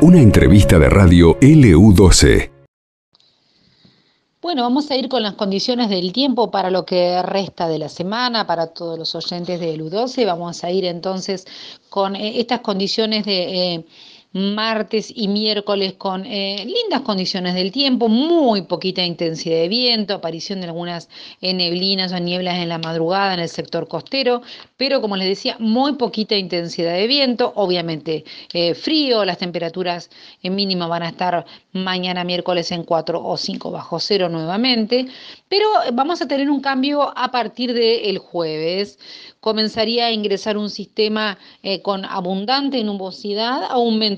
[0.00, 2.50] Una entrevista de radio LU12.
[4.42, 7.88] Bueno, vamos a ir con las condiciones del tiempo para lo que resta de la
[7.88, 10.26] semana, para todos los oyentes de LU12.
[10.26, 11.46] Vamos a ir entonces
[11.88, 13.74] con eh, estas condiciones de...
[13.74, 13.84] Eh,
[14.32, 20.60] martes y miércoles con eh, lindas condiciones del tiempo, muy poquita intensidad de viento, aparición
[20.60, 21.08] de algunas
[21.40, 24.42] eh, neblinas o nieblas en la madrugada en el sector costero,
[24.76, 30.10] pero como les decía, muy poquita intensidad de viento, obviamente eh, frío, las temperaturas
[30.42, 35.06] en mínima van a estar mañana miércoles en 4 o 5 bajo cero nuevamente,
[35.48, 38.98] pero vamos a tener un cambio a partir del jueves.
[39.40, 41.36] Comenzaría a ingresar un sistema
[41.82, 43.64] con abundante nubosidad,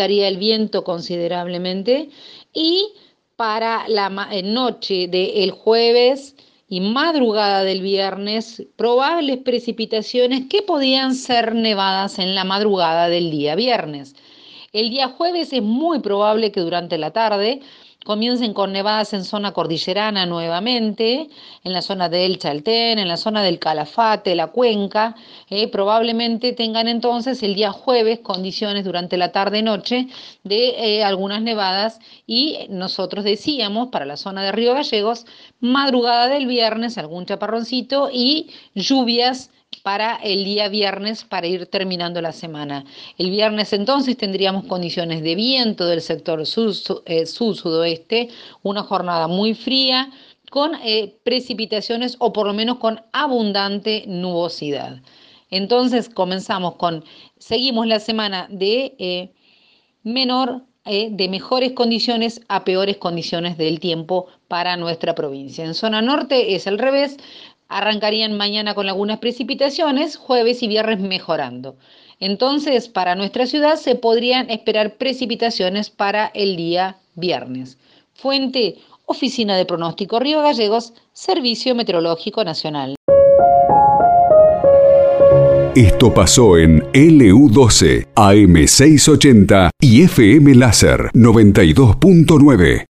[0.00, 2.08] el viento considerablemente
[2.52, 2.92] y
[3.36, 6.36] para la eh, noche del jueves
[6.68, 13.56] y madrugada del viernes, probables precipitaciones que podían ser nevadas en la madrugada del día
[13.56, 14.14] viernes.
[14.72, 17.60] El día jueves es muy probable que durante la tarde
[18.04, 21.28] comiencen con nevadas en zona cordillerana nuevamente,
[21.64, 25.14] en la zona del Chaltén, en la zona del Calafate, la Cuenca.
[25.48, 30.08] Eh, probablemente tengan entonces el día jueves condiciones durante la tarde-noche
[30.44, 35.26] de eh, algunas nevadas y nosotros decíamos para la zona de Río Gallegos,
[35.60, 39.50] madrugada del viernes algún chaparroncito y lluvias
[39.82, 42.84] para el día viernes para ir terminando la semana.
[43.18, 48.28] El viernes entonces tendríamos condiciones de viento del sector eh, sur-sudoeste,
[48.62, 50.10] una jornada muy fría
[50.50, 55.00] con eh, precipitaciones o por lo menos con abundante nubosidad.
[55.50, 57.04] Entonces comenzamos con,
[57.38, 59.32] seguimos la semana de eh,
[60.02, 65.64] menor de mejores condiciones a peores condiciones del tiempo para nuestra provincia.
[65.64, 67.16] En zona norte es al revés,
[67.70, 71.76] arrancarían mañana con algunas precipitaciones, jueves y viernes mejorando.
[72.18, 77.78] Entonces, para nuestra ciudad se podrían esperar precipitaciones para el día viernes.
[78.12, 82.96] Fuente, Oficina de Pronóstico Río Gallegos, Servicio Meteorológico Nacional.
[85.74, 92.84] Esto pasó en LU12, AM680 y FM Láser 92.9.